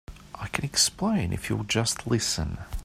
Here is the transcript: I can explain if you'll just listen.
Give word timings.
I 0.33 0.47
can 0.47 0.65
explain 0.65 1.31
if 1.31 1.47
you'll 1.47 1.63
just 1.63 2.07
listen. 2.07 2.57